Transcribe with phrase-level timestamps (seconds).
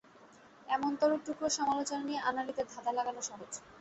[0.67, 3.51] এমনতরো টুকরো সমালোচনা নিয়ে আনাড়িদের ধাঁধা লাগানো সহজ।